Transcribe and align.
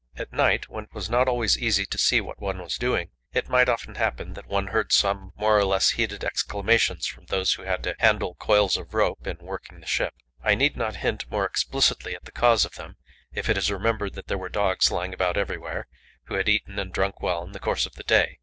At 0.15 0.33
night, 0.33 0.67
when 0.67 0.85
it 0.85 0.93
was 0.95 1.11
not 1.11 1.27
always 1.27 1.59
easy 1.59 1.85
to 1.85 1.97
see 1.99 2.21
what 2.21 2.41
one 2.41 2.57
was 2.57 2.79
doing, 2.79 3.11
it 3.33 3.49
might 3.49 3.69
often 3.69 3.93
happen 3.93 4.33
that 4.33 4.47
one 4.47 4.69
heard 4.69 4.91
some 4.91 5.31
more 5.35 5.55
or 5.55 5.63
less 5.63 5.91
heated 5.91 6.23
exclamations 6.23 7.05
from 7.05 7.27
those 7.27 7.53
who 7.53 7.61
had 7.61 7.83
to 7.83 7.93
handle 7.99 8.33
coils 8.33 8.77
of 8.77 8.95
rope 8.95 9.27
in 9.27 9.37
working 9.37 9.79
the 9.79 9.85
ship. 9.85 10.15
I 10.43 10.55
need 10.55 10.75
not 10.75 10.95
hint 11.05 11.29
more 11.29 11.45
explicitly 11.45 12.15
at 12.15 12.25
the 12.25 12.31
cause 12.31 12.65
of 12.65 12.73
them, 12.77 12.95
if 13.31 13.47
it 13.47 13.59
is 13.59 13.69
remembered 13.71 14.15
that 14.15 14.25
there 14.25 14.39
were 14.39 14.49
dogs 14.49 14.89
lying 14.89 15.13
about 15.13 15.37
everywhere, 15.37 15.85
who 16.23 16.33
had 16.33 16.49
eaten 16.49 16.79
and 16.79 16.91
drunk 16.91 17.21
well 17.21 17.43
in 17.43 17.51
the 17.51 17.59
course 17.59 17.85
of 17.85 17.93
the 17.93 18.03
day. 18.03 18.39